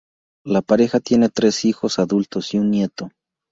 [0.43, 3.11] La pareja tiene tres hijos adultos y un nieto.